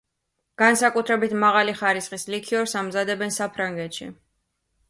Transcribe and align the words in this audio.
განსაკუთრებით 0.61 1.35
მაღალი 1.43 1.77
ხარისხის 1.83 2.25
ლიქიორს 2.37 2.75
ამზადებდნენ 2.83 3.37
საფრანგეთში. 3.39 4.13